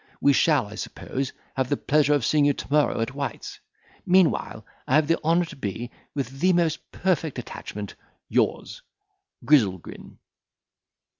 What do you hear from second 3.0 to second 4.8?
at White's: meanwhile,